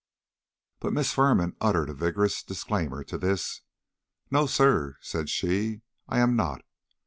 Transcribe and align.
But 0.79 0.93
Miss 0.93 1.13
Firman 1.13 1.55
uttered 1.61 1.87
a 1.91 1.93
vigorous 1.93 2.41
disclaimer 2.41 3.03
to 3.03 3.19
this. 3.19 3.61
"No, 4.31 4.47
sir," 4.47 4.97
said 4.99 5.29
she, 5.29 5.81
"I 6.09 6.17
am 6.21 6.35
not. 6.35 6.63